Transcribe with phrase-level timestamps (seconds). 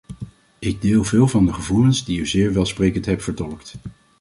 [0.59, 3.75] Ik deel veel van de gevoelens die u zeer welsprekend hebt vertolkt.